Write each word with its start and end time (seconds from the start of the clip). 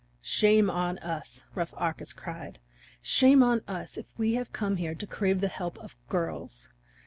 "Shame 0.23 0.67
on 0.67 0.97
us," 0.97 1.43
rough 1.53 1.75
Arcas 1.77 2.11
cried, 2.11 2.57
"shame 3.03 3.43
on 3.43 3.61
us 3.67 3.97
if 3.97 4.07
we 4.17 4.33
have 4.33 4.51
come 4.51 4.77
here 4.77 4.95
to 4.95 5.05
crave 5.05 5.41
the 5.41 5.47
help 5.47 5.77
of 5.77 5.95
girls! 6.09 6.71